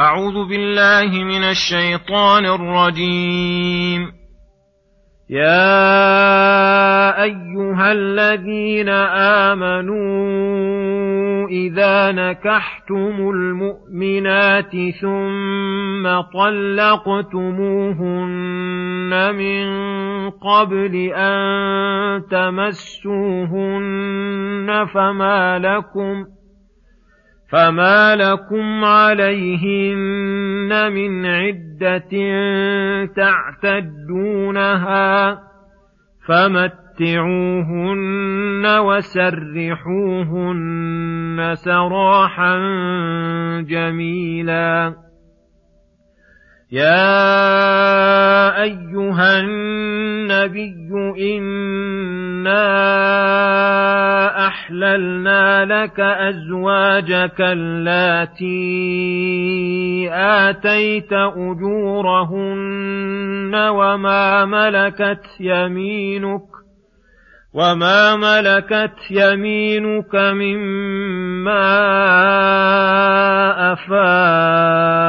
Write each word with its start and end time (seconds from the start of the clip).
أعوذ 0.00 0.48
بالله 0.48 1.24
من 1.24 1.44
الشيطان 1.44 2.46
الرجيم. 2.46 4.12
يا 5.30 7.22
أيها 7.22 7.92
الذين 7.92 8.88
آمنوا 9.48 10.28
إذا 11.48 12.12
نكحتم 12.12 13.30
المؤمنات 13.30 14.76
ثم 15.00 16.20
طلقتموهن 16.40 17.34
من 19.34 19.66
قبل 20.30 21.12
أن 21.14 22.22
تمسوهن 22.30 23.26
فما 24.94 25.58
لكم 25.58 26.24
ۖ 26.24 26.37
فما 27.50 28.16
لكم 28.16 28.84
عليهن 28.84 30.92
من 30.92 31.26
عدة 31.26 32.08
تعتدونها 33.16 35.08
فمتعوهن 36.26 36.78
وسرحوهن 38.78 40.38
سراحا 41.54 42.56
جميلا 43.68 44.94
يا 46.72 48.62
ايها 48.62 49.40
النبي 49.40 50.88
أنا 51.38 53.57
أحللنا 54.68 55.64
لك 55.64 56.00
أزواجك 56.00 57.40
اللاتي 57.40 58.48
آتيت 60.12 61.12
أجورهن 61.12 62.48
وما 63.54 64.44
ملكت 64.44 65.26
يمينك 65.40 66.42
وما 67.54 68.16
ملكت 68.16 69.10
يمينك 69.10 70.14
مما 70.14 71.68
أفاء 73.72 75.08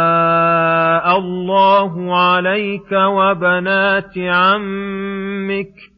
الله 1.18 2.20
عليك 2.20 2.92
وبنات 2.92 4.18
عمك 4.18 5.89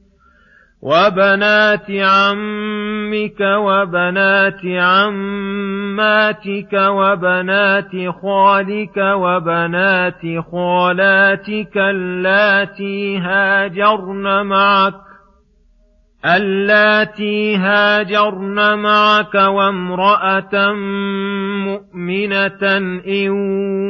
وبنات 0.82 1.92
عمك 1.92 3.42
وبنات 3.42 4.66
عماتك 4.66 5.94
وبنات 6.74 7.92
خالك 8.22 8.98
وبنات 8.98 10.22
خالاتك 10.52 11.78
اللاتي 11.78 13.18
هاجرن 13.18 14.46
معك 14.46 15.11
اللاتي 16.26 17.56
هاجرن 17.56 18.80
معك 18.80 19.36
وامرأة 19.36 20.74
مؤمنة 21.66 22.78
إن 23.08 23.32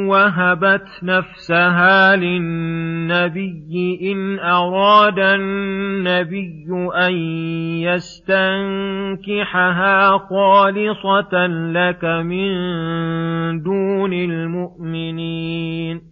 وهبت 0.08 0.88
نفسها 1.02 2.16
للنبي 2.16 3.98
إن 4.12 4.38
أراد 4.38 5.18
النبي 5.18 6.66
أن 6.94 7.12
يستنكحها 9.12 10.18
خالصة 10.18 11.46
لك 11.46 12.04
من 12.04 12.52
دون 13.62 14.12
المؤمنين 14.12 16.11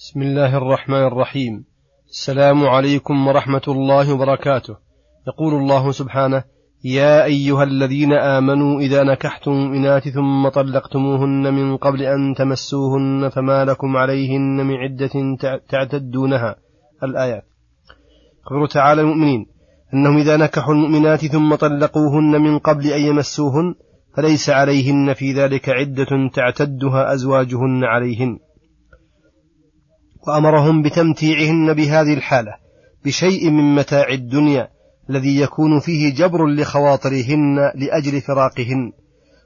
بسم 0.00 0.22
الله 0.22 0.56
الرحمن 0.56 1.06
الرحيم. 1.06 1.64
السلام 2.08 2.64
عليكم 2.64 3.28
ورحمة 3.28 3.62
الله 3.68 4.14
وبركاته. 4.14 4.76
يقول 5.28 5.54
الله 5.54 5.92
سبحانه 5.92 6.44
يا 6.84 7.24
أيها 7.24 7.62
الذين 7.62 8.12
آمنوا 8.12 8.80
إذا 8.80 9.02
نكحتم 9.02 9.50
المؤمنات 9.50 10.08
ثم 10.08 10.48
طلقتموهن 10.48 11.54
من 11.54 11.76
قبل 11.76 12.02
أن 12.02 12.34
تمسوهن 12.34 13.28
فما 13.28 13.64
لكم 13.64 13.96
عليهن 13.96 14.66
من 14.66 14.74
عدة 14.74 15.36
تعتدونها. 15.68 16.56
الآيات. 17.02 17.44
يخبر 18.42 18.66
تعالى 18.66 19.00
المؤمنين 19.00 19.46
أنهم 19.94 20.16
إذا 20.16 20.36
نكحوا 20.36 20.74
المؤمنات 20.74 21.26
ثم 21.26 21.54
طلقوهن 21.54 22.42
من 22.42 22.58
قبل 22.58 22.86
أن 22.86 23.00
يمسوهن 23.00 23.74
فليس 24.16 24.50
عليهن 24.50 25.12
في 25.12 25.32
ذلك 25.32 25.68
عدة 25.68 26.30
تعتدها 26.34 27.14
أزواجهن 27.14 27.84
عليهن. 27.84 28.38
وأمرهم 30.28 30.82
بتمتيعهن 30.82 31.72
بهذه 31.72 32.14
الحالة 32.14 32.52
بشيء 33.04 33.50
من 33.50 33.74
متاع 33.74 34.08
الدنيا 34.08 34.68
الذي 35.10 35.40
يكون 35.40 35.80
فيه 35.80 36.14
جبر 36.14 36.46
لخواطرهن 36.46 37.72
لأجل 37.74 38.20
فراقهن 38.20 38.92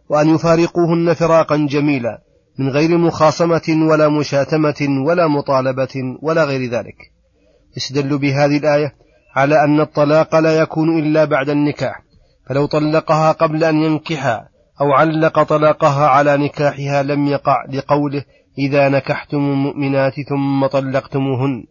وأن 0.08 0.34
يفارقوهن 0.34 1.14
فراقا 1.14 1.66
جميلا 1.70 2.18
من 2.58 2.68
غير 2.68 2.98
مخاصمة 2.98 3.86
ولا 3.90 4.08
مشاتمة 4.08 5.04
ولا 5.06 5.28
مطالبة 5.28 6.18
ولا 6.22 6.44
غير 6.44 6.70
ذلك. 6.70 6.96
استدل 7.76 8.18
بهذه 8.18 8.56
الآية 8.56 8.94
على 9.36 9.64
أن 9.64 9.80
الطلاق 9.80 10.36
لا 10.36 10.58
يكون 10.58 10.98
إلا 10.98 11.24
بعد 11.24 11.48
النكاح 11.48 12.02
فلو 12.48 12.66
طلقها 12.66 13.32
قبل 13.32 13.64
أن 13.64 13.76
ينكحها 13.76 14.48
أو 14.80 14.92
علق 14.92 15.42
طلاقها 15.42 16.06
على 16.06 16.36
نكاحها 16.36 17.02
لم 17.02 17.26
يقع 17.26 17.64
لقوله 17.72 18.24
إذا 18.58 18.88
نكحتم 18.88 19.38
المؤمنات 19.38 20.14
ثم 20.28 20.66
طلقتموهن 20.66 21.64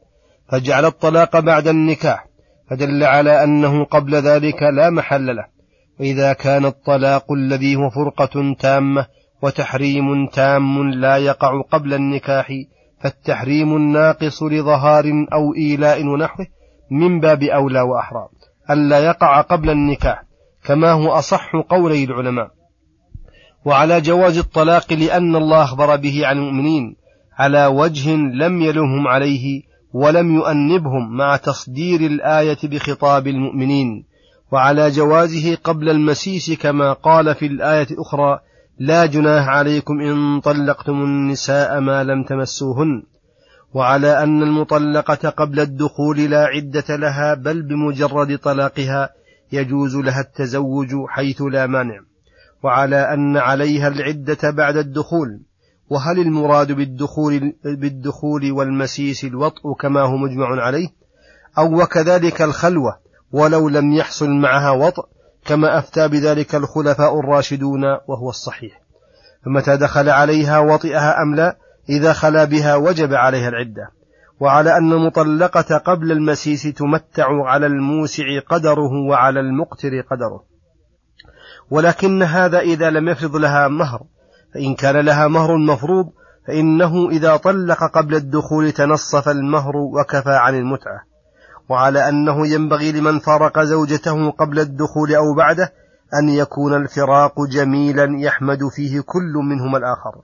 فجعل 0.51 0.85
الطلاق 0.85 1.39
بعد 1.39 1.67
النكاح 1.67 2.25
فدل 2.69 3.03
على 3.03 3.43
أنه 3.43 3.83
قبل 3.83 4.15
ذلك 4.15 4.63
لا 4.63 4.89
محل 4.89 5.35
له. 5.35 5.45
وإذا 5.99 6.33
كان 6.33 6.65
الطلاق 6.65 7.31
الذي 7.31 7.75
هو 7.75 7.89
فرقة 7.89 8.55
تامة 8.59 9.07
وتحريم 9.41 10.27
تام 10.27 10.89
لا 10.89 11.17
يقع 11.17 11.61
قبل 11.61 11.93
النكاح 11.93 12.51
فالتحريم 13.01 13.75
الناقص 13.75 14.43
لظهار 14.43 15.05
أو 15.33 15.53
إيلاء 15.55 16.05
ونحوه 16.05 16.47
من 16.91 17.19
باب 17.19 17.43
أولى 17.43 17.81
وأحرى 17.81 18.27
ألا 18.69 18.99
يقع 18.99 19.41
قبل 19.41 19.69
النكاح 19.69 20.23
كما 20.65 20.91
هو 20.91 21.11
أصح 21.11 21.55
قولي 21.55 22.03
العلماء. 22.03 22.47
وعلى 23.65 24.01
جواز 24.01 24.37
الطلاق 24.37 24.93
لأن 24.93 25.35
الله 25.35 25.63
أخبر 25.63 25.95
به 25.95 26.27
عن 26.27 26.37
المؤمنين 26.37 26.95
على 27.37 27.65
وجه 27.65 28.15
لم 28.15 28.61
يلمهم 28.61 29.07
عليه 29.07 29.61
ولم 29.93 30.35
يؤنبهم 30.35 31.17
مع 31.17 31.35
تصدير 31.35 32.01
الآية 32.01 32.57
بخطاب 32.63 33.27
المؤمنين 33.27 34.05
وعلى 34.51 34.89
جوازه 34.89 35.55
قبل 35.55 35.89
المسيس 35.89 36.51
كما 36.51 36.93
قال 36.93 37.35
في 37.35 37.45
الآية 37.45 37.87
الأخرى 37.91 38.39
لا 38.79 39.05
جناح 39.05 39.47
عليكم 39.47 39.99
إن 40.01 40.39
طلقتم 40.39 41.03
النساء 41.03 41.79
ما 41.79 42.03
لم 42.03 42.23
تمسوهن 42.23 43.03
وعلى 43.73 44.23
أن 44.23 44.43
المطلقة 44.43 45.29
قبل 45.29 45.59
الدخول 45.59 46.19
لا 46.19 46.45
عدة 46.45 46.95
لها 46.95 47.33
بل 47.33 47.61
بمجرد 47.61 48.37
طلاقها 48.37 49.09
يجوز 49.51 49.95
لها 49.95 50.21
التزوج 50.21 50.89
حيث 51.07 51.41
لا 51.41 51.67
مانع 51.67 51.99
وعلى 52.63 53.13
أن 53.13 53.37
عليها 53.37 53.87
العدة 53.87 54.49
بعد 54.51 54.77
الدخول 54.77 55.39
وهل 55.89 56.19
المراد 56.19 56.71
بالدخول, 56.71 57.53
بالدخول 57.65 58.51
والمسيس 58.51 59.23
الوطء 59.23 59.73
كما 59.79 60.01
هو 60.01 60.17
مجمع 60.17 60.61
عليه؟ 60.61 60.87
أو 61.57 61.81
وكذلك 61.81 62.41
الخلوة 62.41 62.97
ولو 63.31 63.69
لم 63.69 63.93
يحصل 63.93 64.29
معها 64.29 64.71
وطء 64.71 65.05
كما 65.45 65.77
أفتى 65.77 66.07
بذلك 66.07 66.55
الخلفاء 66.55 67.19
الراشدون 67.19 67.83
وهو 67.83 68.29
الصحيح. 68.29 68.81
فمتى 69.45 69.77
دخل 69.77 70.09
عليها 70.09 70.59
وطئها 70.59 71.21
أم 71.21 71.35
لا؟ 71.35 71.57
إذا 71.89 72.13
خلا 72.13 72.43
بها 72.43 72.75
وجب 72.75 73.13
عليها 73.13 73.49
العدة. 73.49 73.89
وعلى 74.39 74.77
أن 74.77 74.91
المطلقة 74.91 75.77
قبل 75.77 76.11
المسيس 76.11 76.63
تمتع 76.63 77.45
على 77.45 77.65
الموسع 77.65 78.39
قدره 78.49 78.91
وعلى 79.09 79.39
المقتر 79.39 80.01
قدره. 80.11 80.52
ولكن 81.71 82.23
هذا 82.23 82.59
إذا 82.59 82.89
لم 82.89 83.09
يفرض 83.09 83.35
لها 83.35 83.67
مهر. 83.67 84.03
فإن 84.53 84.75
كان 84.75 84.97
لها 85.05 85.27
مهر 85.27 85.57
مفروض 85.57 86.09
فإنه 86.47 87.09
إذا 87.09 87.37
طلق 87.37 87.83
قبل 87.83 88.15
الدخول 88.15 88.71
تنصف 88.71 89.29
المهر 89.29 89.77
وكفى 89.77 90.35
عن 90.35 90.55
المتعة. 90.55 91.01
وعلى 91.69 92.09
أنه 92.09 92.47
ينبغي 92.47 92.91
لمن 92.91 93.19
فارق 93.19 93.59
زوجته 93.59 94.31
قبل 94.31 94.59
الدخول 94.59 95.15
أو 95.15 95.33
بعده 95.37 95.73
أن 96.13 96.29
يكون 96.29 96.75
الفراق 96.75 97.33
جميلا 97.51 98.07
يحمد 98.19 98.59
فيه 98.75 99.01
كل 99.01 99.33
منهما 99.33 99.77
الآخر. 99.77 100.15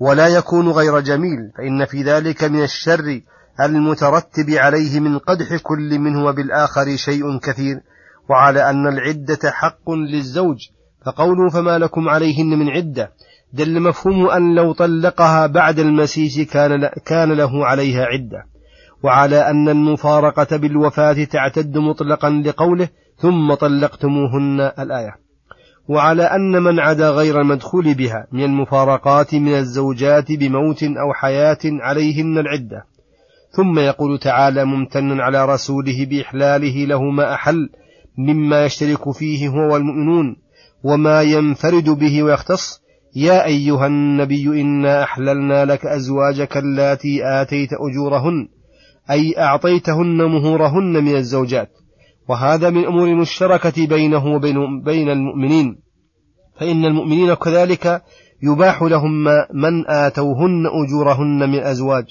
ولا 0.00 0.28
يكون 0.28 0.68
غير 0.68 1.00
جميل 1.00 1.52
فإن 1.58 1.84
في 1.84 2.02
ذلك 2.02 2.44
من 2.44 2.62
الشر 2.62 3.20
المترتب 3.60 4.50
عليه 4.50 5.00
من 5.00 5.18
قدح 5.18 5.56
كل 5.62 5.98
منهما 5.98 6.30
بالآخر 6.30 6.96
شيء 6.96 7.38
كثير. 7.38 7.80
وعلى 8.28 8.70
أن 8.70 8.86
العدة 8.86 9.50
حق 9.50 9.90
للزوج 9.90 10.68
فقوله 11.06 11.50
فما 11.50 11.78
لكم 11.78 12.08
عليهن 12.08 12.46
من 12.46 12.68
عدة. 12.68 13.12
دل 13.52 13.80
مفهوم 13.80 14.30
أن 14.30 14.54
لو 14.54 14.72
طلقها 14.72 15.46
بعد 15.46 15.78
المسيس 15.78 16.40
كان, 16.40 16.90
كان 17.06 17.32
له 17.32 17.66
عليها 17.66 18.04
عدة. 18.04 18.46
وعلى 19.02 19.50
أن 19.50 19.68
المفارقة 19.68 20.56
بالوفاة 20.56 21.24
تعتد 21.24 21.78
مطلقا 21.78 22.30
لقوله 22.30 22.88
ثم 23.16 23.54
طلقتموهن 23.54 24.60
الآية. 24.78 25.14
وعلى 25.88 26.22
أن 26.22 26.62
من 26.62 26.80
عدا 26.80 27.10
غير 27.10 27.40
المدخول 27.40 27.94
بها 27.94 28.26
من 28.32 28.44
المفارقات 28.44 29.34
من 29.34 29.54
الزوجات 29.54 30.32
بموت 30.32 30.82
أو 30.82 31.12
حياة 31.14 31.58
عليهن 31.64 32.38
العدة. 32.38 32.84
ثم 33.50 33.78
يقول 33.78 34.18
تعالى 34.18 34.64
ممتنا 34.64 35.22
على 35.22 35.44
رسوله 35.44 36.06
بإحلاله 36.10 36.84
له 36.84 37.02
ما 37.02 37.34
أحل 37.34 37.68
مما 38.18 38.64
يشترك 38.64 39.12
فيه 39.12 39.48
هو 39.48 39.72
والمؤمنون. 39.72 40.45
وما 40.82 41.22
ينفرد 41.22 41.90
به 41.90 42.22
ويختص 42.22 42.80
يا 43.16 43.44
أيها 43.44 43.86
النبي 43.86 44.60
إنا 44.60 45.02
أحللنا 45.02 45.64
لك 45.64 45.86
أزواجك 45.86 46.56
اللاتي 46.56 47.24
آتيت 47.42 47.70
أجورهن 47.72 48.48
أي 49.10 49.34
أعطيتهن 49.38 50.16
مهورهن 50.16 51.04
من 51.04 51.16
الزوجات 51.16 51.70
وهذا 52.28 52.70
من 52.70 52.84
أمور 52.84 53.08
المشتركة 53.08 53.86
بينه 53.86 54.26
وبين 54.26 54.82
بين 54.82 55.08
المؤمنين. 55.10 55.78
فإن 56.60 56.84
المؤمنين 56.84 57.34
كذلك 57.34 58.02
يباح 58.42 58.82
لهم 58.82 59.24
من 59.54 59.88
آتوهن 59.88 60.66
أجورهن 60.66 61.50
من 61.50 61.58
أزواج 61.58 62.04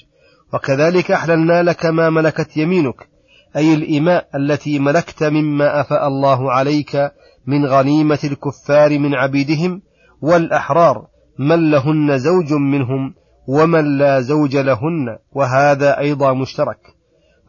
وكذلك 0.54 1.10
أحللنا 1.10 1.62
لك 1.62 1.86
ما 1.86 2.10
ملكت 2.10 2.56
يمينك 2.56 3.08
أي 3.56 3.74
الإماء 3.74 4.28
التي 4.34 4.78
ملكت 4.78 5.24
مما 5.24 5.80
أفاء 5.80 6.08
الله 6.08 6.52
عليك 6.52 7.10
من 7.46 7.66
غنيمة 7.66 8.18
الكفار 8.24 8.98
من 8.98 9.14
عبيدهم 9.14 9.82
والأحرار 10.22 11.06
من 11.38 11.70
لهن 11.70 12.18
زوج 12.18 12.52
منهم 12.52 13.14
ومن 13.48 13.98
لا 13.98 14.20
زوج 14.20 14.56
لهن 14.56 15.18
وهذا 15.32 15.98
أيضا 15.98 16.32
مشترك. 16.32 16.78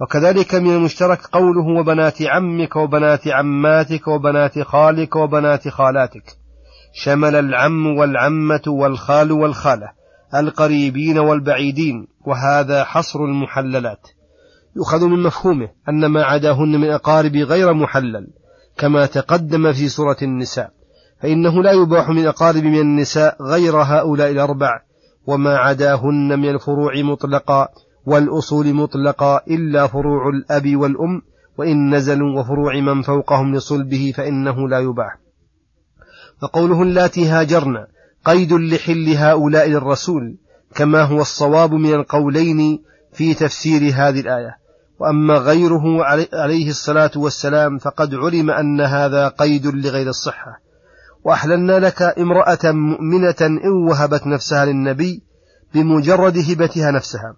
وكذلك 0.02 0.56
من 0.56 0.76
المشترك 0.76 1.22
قوله 1.32 1.80
وبنات 1.80 2.22
عمك 2.22 2.76
وبنات 2.76 3.28
عماتك 3.28 4.08
وبنات 4.08 4.60
خالك 4.60 5.16
وبنات 5.16 5.68
خالاتك. 5.68 6.38
شمل 6.94 7.36
العم 7.36 7.88
والعمة 7.88 8.62
والخال 8.68 9.32
والخالة 9.32 9.92
القريبين 10.36 11.18
والبعيدين 11.18 12.08
وهذا 12.26 12.84
حصر 12.84 13.20
المحللات. 13.20 14.08
يؤخذ 14.76 15.06
من 15.06 15.24
مفهومه 15.24 15.70
أن 15.90 16.06
ما 16.06 16.24
عداهن 16.24 16.80
من 16.82 16.90
أقارب 16.90 17.36
غير 17.36 17.74
محلل 17.74 18.28
كما 18.78 19.06
تقدم 19.06 19.74
في 19.74 19.90
سورة 19.90 20.18
النساء 20.22 20.72
فإنه 21.22 21.64
لا 21.64 21.72
يباح 21.72 22.10
من 22.10 22.28
أقارب 22.28 22.64
من 22.64 22.80
النساء 22.80 23.44
غير 23.44 23.78
هؤلاء 23.78 24.32
الأربع 24.32 24.82
وما 25.28 25.58
عداهن 25.58 26.40
من 26.40 26.50
الفروع 26.50 27.02
مطلقا 27.02 27.68
والأصول 28.06 28.74
مطلقا 28.74 29.42
إلا 29.48 29.88
فروع 29.88 30.30
الأب 30.30 30.76
والأم 30.76 31.22
وإن 31.58 31.96
نزلوا 31.96 32.40
وفروع 32.40 32.80
من 32.80 33.02
فوقهم 33.02 33.56
لصلبه 33.56 34.14
فإنه 34.18 34.70
لا 34.70 34.80
يباح. 34.80 35.18
فقوله 36.42 36.82
اللاتي 36.82 37.28
هاجرن 37.28 37.86
قيد 38.26 38.54
لحل 38.54 39.10
هؤلاء 39.10 39.70
للرسول 39.70 40.38
كما 40.76 41.02
هو 41.02 41.22
الصواب 41.22 41.74
من 41.74 41.94
القولين 41.94 42.84
في 43.14 43.34
تفسير 43.34 43.82
هذه 43.82 44.20
الآية. 44.20 44.58
وأما 45.00 45.34
غيره 45.34 46.04
عليه 46.34 46.70
الصلاة 46.70 47.12
والسلام 47.16 47.78
فقد 47.78 48.16
علم 48.16 48.52
أن 48.52 48.82
هذا 48.82 49.28
قيد 49.28 49.68
لغير 49.68 50.10
الصحة. 50.10 50.60
وأحللنا 51.24 51.80
لك 51.80 52.02
امرأة 52.02 52.72
مؤمنة 52.72 53.36
إن 53.42 53.90
وهبت 53.90 54.28
نفسها 54.28 54.66
للنبي 54.66 55.24
بمجرد 55.74 56.38
هبتها 56.38 56.92
نفسها. 56.92 57.36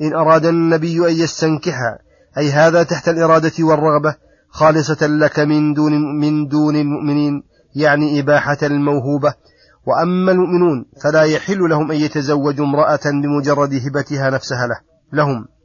إن 0.00 0.14
أراد 0.14 0.46
النبي 0.46 1.08
أن 1.08 1.12
يستنكحها 1.12 1.98
أي 2.38 2.50
هذا 2.50 2.82
تحت 2.82 3.08
الإرادة 3.08 3.52
والرغبة 3.64 4.14
خالصة 4.50 5.06
لك 5.06 5.38
من 5.38 5.74
دون 5.74 6.18
من 6.20 6.48
دون 6.48 6.76
المؤمنين 6.76 7.42
يعني 7.74 8.20
إباحة 8.20 8.58
الموهوبة. 8.62 9.34
وأما 9.86 10.32
المؤمنون 10.32 10.84
فلا 11.02 11.22
يحل 11.22 11.58
لهم 11.58 11.90
أن 11.90 11.96
يتزوجوا 11.96 12.66
امرأة 12.66 13.00
بمجرد 13.04 13.74
هبتها 13.74 14.30
نفسها 14.30 14.66
له 14.66 14.80
لهم. 15.12 15.57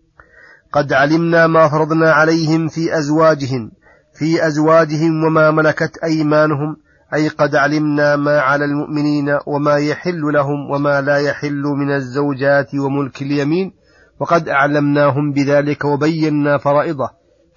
قد 0.74 0.94
علمنا 0.94 1.48
ما 1.48 1.68
فرضنا 1.68 2.12
عليهم 2.12 2.68
في 2.68 2.98
أزواجهم 2.98 3.72
في 4.20 4.48
أزواجهم 4.48 5.24
وما 5.24 5.52
ملكت 5.52 5.98
أيمانهم 6.04 6.76
أي 7.14 7.28
قد 7.28 7.56
علمنا 7.56 8.16
ما 8.16 8.40
على 8.40 8.66
المؤمنين 8.66 9.40
وما 9.48 9.78
يحل 9.78 10.22
لهم 10.22 10.72
وما 10.72 11.02
لا 11.02 11.18
يحل 11.18 11.62
من 11.62 11.96
الزوجات 11.96 12.76
وملك 12.76 13.22
اليمين 13.22 13.72
وقد 14.20 14.50
أعلمناهم 14.50 15.32
بذلك 15.32 15.86
وبينا 15.86 16.58
فرائضه. 16.58 17.10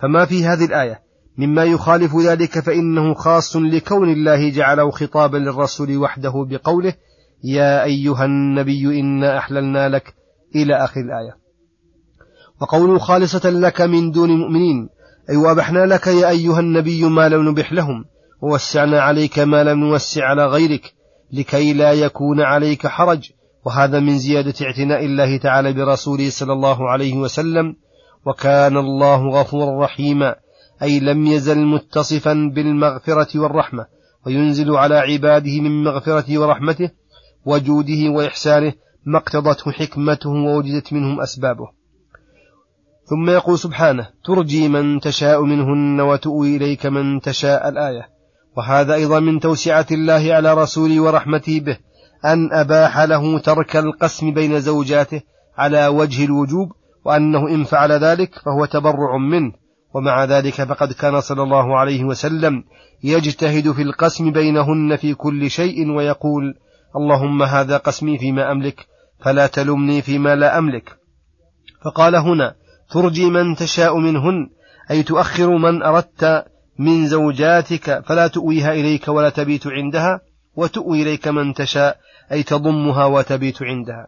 فما 0.02 0.25
في 0.25 0.44
هذه 0.44 0.64
الآية؟ 0.64 1.00
مما 1.38 1.64
يخالف 1.64 2.16
ذلك 2.16 2.58
فإنه 2.58 3.14
خاص 3.14 3.56
لكون 3.56 4.11
الله 4.11 4.50
جعله 4.50 4.90
خطابا 4.90 5.37
للرسول 5.37 5.96
وحده 5.96 6.32
بقوله 6.50 6.94
يا 7.44 7.85
أيها 7.85 8.25
النبي 8.25 9.00
إنا 9.00 9.38
أحللنا 9.38 9.88
لك. 9.88 10.14
إلى 10.54 10.75
آخر 10.85 11.00
الآية. 11.00 11.45
وقوله 12.60 12.98
خالصة 12.98 13.50
لك 13.50 13.80
من 13.80 14.10
دون 14.10 14.30
المؤمنين 14.30 14.88
أي 15.30 15.36
وأبحنا 15.36 15.86
لك 15.86 16.06
يا 16.06 16.28
أيها 16.30 16.60
النبي 16.60 17.04
ما 17.04 17.28
لم 17.28 17.48
نبح 17.48 17.72
لهم 17.72 18.04
ووسعنا 18.42 19.00
عليك 19.00 19.38
ما 19.38 19.64
لم 19.64 19.78
نوسع 19.78 20.25
على 20.25 20.46
غيرك 20.46 20.94
لكي 21.32 21.72
لا 21.72 21.92
يكون 21.92 22.40
عليك 22.40 22.86
حرج 22.86 23.30
وهذا 23.64 24.00
من 24.00 24.18
زيادة 24.18 24.66
اعتناء 24.66 25.04
الله 25.04 25.36
تعالى 25.36 25.72
برسوله 25.72 26.30
صلى 26.30 26.52
الله 26.52 26.90
عليه 26.90 27.14
وسلم 27.14 27.76
وكان 28.26 28.76
الله 28.76 29.28
غفورا 29.28 29.84
رحيما 29.84 30.34
أي 30.82 31.00
لم 31.00 31.26
يزل 31.26 31.58
متصفا 31.58 32.50
بالمغفرة 32.54 33.38
والرحمة 33.40 33.86
وينزل 34.26 34.70
على 34.70 34.94
عباده 34.94 35.60
من 35.60 35.84
مغفرته 35.84 36.38
ورحمته 36.38 36.90
وجوده 37.46 38.10
وإحسانه 38.10 38.72
ما 39.04 39.18
اقتضته 39.18 39.72
حكمته 39.72 40.30
ووجدت 40.30 40.92
منهم 40.92 41.20
أسبابه. 41.20 41.68
ثم 43.10 43.30
يقول 43.30 43.58
سبحانه 43.58 44.08
ترجي 44.25 44.68
من 44.68 45.00
تشاء 45.00 45.42
منهن 45.42 46.00
وتؤوي 46.00 46.56
إليك 46.56 46.86
من 46.86 47.20
تشاء 47.20 47.68
الآية. 47.68 48.08
وهذا 48.56 48.94
أيضا 48.94 49.20
من 49.20 49.40
توسعة 49.40 49.86
الله 49.92 50.34
على 50.34 50.54
رسوله 50.54 51.00
ورحمته 51.00 51.60
به 51.60 51.78
أن 52.25 52.52
أباح 52.52 52.98
له 52.98 53.38
ترك 53.38 53.76
القسم 53.76 54.34
بين 54.34 54.60
زوجاته 54.60 55.22
على 55.58 55.86
وجه 55.86 56.25
الوجوب 56.25 56.72
وأنه 57.04 57.48
إن 57.48 57.64
فعل 57.64 57.92
ذلك 57.92 58.30
فهو 58.44 58.64
تبرع 58.64 59.16
منه. 59.16 59.52
ومع 59.94 60.25
ذلك 60.25 60.62
فقد 60.62 60.92
كان 60.92 61.20
صلى 61.20 61.42
الله 61.42 61.78
عليه 61.78 62.04
وسلم 62.04 62.64
يجتهد 63.04 63.72
في 63.72 63.82
القسم 63.82 64.32
بينهن 64.32 64.96
في 64.96 65.14
كل 65.14 65.50
شيء 65.50 65.90
ويقول 65.90 66.54
اللهم 66.96 67.42
هذا 67.42 67.76
قسمي 67.76 68.18
فيما 68.18 68.52
أملك 68.52 68.86
فلا 69.25 69.46
تلمني 69.46 70.02
فيما 70.02 70.34
لا 70.34 70.58
أملك. 70.58 70.96
فقال 71.84 72.16
هنا 72.16 72.54
ترجي 72.90 73.31
من 73.31 73.57
تشاء 73.57 73.99
منهن 73.99 74.49
أي 74.90 75.02
تؤخر 75.02 75.57
من 75.57 75.83
أردت 75.83 76.45
من 76.78 77.07
زوجاتك 77.07 78.02
فلا 78.07 78.26
تؤويها 78.26 78.73
إليك 78.73 79.09
ولا 79.09 79.31
تبيت 79.31 79.66
عندها 79.66 80.21
وتؤوي 80.57 81.02
إليك 81.02 81.28
من 81.28 81.55
تشاء 81.55 81.97
أي 82.33 82.43
تضمها 82.43 83.05
وتبيت 83.05 83.62
عندها. 83.62 84.07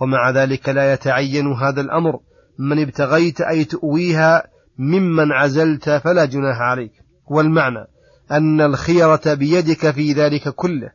ومع 0.00 0.30
ذلك 0.30 0.68
لا 0.68 0.92
يتعين 0.92 1.52
هذا 1.52 1.80
الأمر. 1.80 2.18
من 2.58 2.82
ابتغيت 2.82 3.40
أي 3.40 3.64
تؤويها 3.64 4.44
ممن 4.78 5.32
عزلت 5.32 5.90
فلا 5.90 6.24
جناح 6.24 6.60
عليك. 6.60 6.92
والمعنى 7.26 7.86
أن 8.30 8.60
الخيرة 8.60 9.34
بيدك 9.34 9.90
في 9.90 10.12
ذلك 10.12 10.48
كله. 10.48 10.90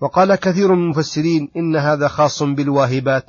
وقال 0.00 0.34
كثير 0.34 0.74
من 0.74 0.82
المفسرين 0.82 1.48
إن 1.56 1.76
هذا 1.76 2.08
خاص 2.08 2.42
بالواهبات 2.42 3.24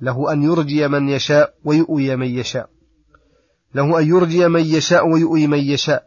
له 0.00 0.32
أن 0.32 0.42
يرجي 0.42 0.88
من 0.88 1.08
يشاء 1.08 1.54
ويؤوي 1.64 2.16
من 2.16 2.26
يشاء. 2.26 2.68
له 3.74 3.98
أن 3.98 4.08
يرجي 4.08 4.48
من 4.48 4.60
يشاء 4.60 5.08
ويؤوي 5.08 5.46
من 5.46 5.58
يشاء. 5.58 6.06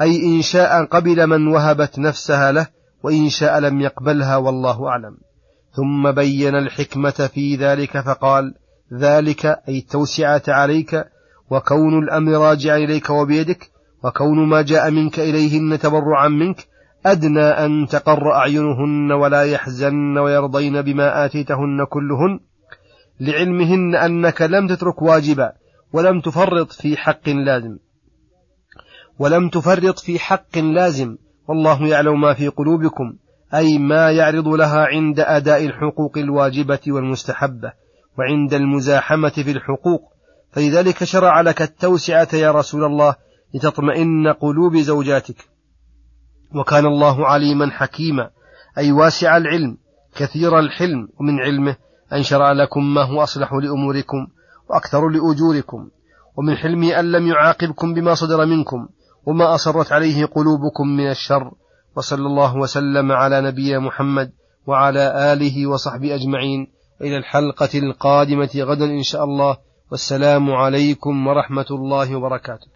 أي 0.00 0.24
إن 0.24 0.42
شاء 0.42 0.84
قبل 0.84 1.26
من 1.26 1.48
وهبت 1.48 1.98
نفسها 1.98 2.52
له 2.52 2.66
وإن 3.02 3.28
شاء 3.28 3.58
لم 3.58 3.80
يقبلها 3.80 4.36
والله 4.36 4.88
أعلم. 4.88 5.16
ثم 5.72 6.10
بين 6.10 6.54
الحكمة 6.54 7.10
في 7.10 7.56
ذلك 7.56 8.00
فقال 8.00 8.54
ذلك 8.94 9.46
أي 9.46 9.78
التوسعة 9.78 10.42
عليك 10.48 11.04
وكون 11.50 11.98
الأمر 11.98 12.32
راجعا 12.32 12.76
إليك 12.76 13.10
وبيدك 13.10 13.70
وكون 14.04 14.48
ما 14.48 14.62
جاء 14.62 14.90
منك 14.90 15.20
إليهن 15.20 15.78
تبرعا 15.78 16.28
منك 16.28 16.66
أدنى 17.06 17.40
أن 17.40 17.86
تقر 17.90 18.32
أعينهن 18.32 19.12
ولا 19.12 19.42
يحزن 19.42 20.18
ويرضين 20.18 20.82
بما 20.82 21.24
آتيتهن 21.24 21.84
كلهن. 21.90 22.40
لعلمهن 23.20 23.94
أنك 23.94 24.42
لم 24.42 24.66
تترك 24.66 25.02
واجبا 25.02 25.52
ولم 25.96 26.20
تفرط 26.20 26.72
في 26.72 26.96
حق 26.96 27.28
لازم. 27.28 27.78
ولم 29.18 29.48
تفرط 29.48 29.98
في 29.98 30.18
حق 30.18 30.58
لازم. 30.58 31.16
والله 31.48 31.86
يعلم 31.86 32.20
ما 32.20 32.34
في 32.34 32.48
قلوبكم 32.48 33.16
أي 33.54 33.78
ما 33.78 34.10
يعرض 34.10 34.48
لها 34.48 34.86
عند 34.86 35.20
أداء 35.20 35.64
الحقوق 35.64 36.18
الواجبة 36.18 36.80
والمستحبة 36.88 37.72
وعند 38.18 38.54
المزاحمة 38.54 39.28
في 39.28 39.50
الحقوق. 39.50 40.12
فلذلك 40.52 41.04
شرع 41.04 41.40
لك 41.40 41.62
التوسعة 41.62 42.28
يا 42.34 42.50
رسول 42.50 42.84
الله 42.84 43.16
لتطمئن 43.54 44.32
قلوب 44.32 44.76
زوجاتك. 44.76 45.48
وكان 46.54 46.86
الله 46.86 47.26
عليما 47.26 47.70
حكيما 47.70 48.30
أي 48.78 48.92
واسع 48.92 49.36
العلم 49.36 49.76
كثير 50.16 50.58
الحلم 50.58 51.08
ومن 51.20 51.40
علمه 51.40 51.76
أن 52.12 52.22
شرع 52.22 52.52
لكم 52.52 52.94
ما 52.94 53.02
هو 53.02 53.22
أصلح 53.22 53.52
لأموركم. 53.52 54.35
وأكثر 54.70 55.08
لأجوركم 55.08 55.88
ومن 56.36 56.56
حلمه 56.56 57.00
أن 57.00 57.12
لم 57.12 57.26
يعاقبكم 57.26 57.94
بما 57.94 58.14
صدر 58.14 58.46
منكم 58.46 58.88
وما 59.26 59.54
أصرت 59.54 59.92
عليه 59.92 60.26
قلوبكم 60.26 60.88
من 60.88 61.10
الشر. 61.10 61.50
وصلى 61.96 62.26
الله 62.26 62.56
وسلم 62.56 63.12
على 63.12 63.40
نبينا 63.40 63.78
محمد 63.78 64.32
وعلى 64.66 65.32
آله 65.32 65.66
وصحبه 65.66 66.14
أجمعين. 66.14 66.66
إلى 67.00 67.16
الحلقة 67.16 67.78
القادمة 67.78 68.50
غدا 68.56 68.84
إن 68.84 69.02
شاء 69.02 69.24
الله. 69.24 69.56
والسلام 69.90 70.50
عليكم 70.50 71.26
ورحمة 71.26 71.66
الله 71.70 72.16
وبركاته. 72.16 72.75